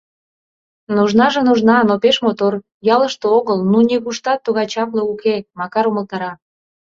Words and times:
—Нужнаже 0.95 1.41
нужна, 1.47 1.77
но 1.89 1.93
пеш 2.03 2.17
мотор, 2.25 2.53
ялыште 2.93 3.25
огыл, 3.37 3.57
ну, 3.71 3.77
нигуштат 3.87 4.39
тугай 4.45 4.67
чапле 4.73 5.01
уке,— 5.11 5.35
Макар 5.59 5.85
умылтара. 5.91 6.31